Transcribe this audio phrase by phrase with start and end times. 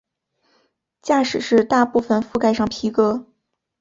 [1.03, 3.27] 驾驶室大部份覆盖上皮革。